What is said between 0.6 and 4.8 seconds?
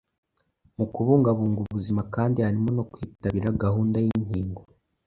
Mu kubungabunga ubuzima kandi harimo no kwitabira gahunda y’inkingo